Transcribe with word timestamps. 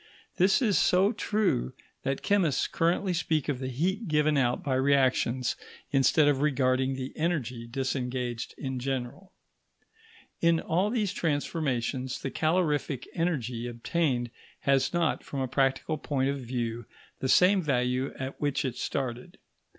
This 0.37 0.63
is 0.63 0.79
so 0.79 1.11
true, 1.11 1.73
that 2.01 2.23
chemists 2.23 2.65
currently 2.67 3.13
speak 3.13 3.47
of 3.47 3.59
the 3.59 3.67
heat 3.67 4.07
given 4.07 4.35
out 4.35 4.63
by 4.63 4.73
reactions 4.73 5.55
instead 5.91 6.27
of 6.27 6.41
regarding 6.41 6.95
the 6.95 7.13
energy 7.15 7.67
disengaged 7.67 8.55
in 8.57 8.79
general. 8.79 9.31
In 10.41 10.59
all 10.59 10.89
these 10.89 11.13
transformations 11.13 12.19
the 12.19 12.31
calorific 12.31 13.07
energy 13.13 13.67
obtained 13.67 14.31
has 14.61 14.91
not, 14.91 15.23
from 15.23 15.39
a 15.39 15.47
practical 15.47 15.99
point 15.99 16.31
of 16.31 16.39
view, 16.39 16.87
the 17.19 17.29
same 17.29 17.61
value 17.61 18.11
at 18.15 18.41
which 18.41 18.65
it 18.65 18.77
started. 18.77 19.37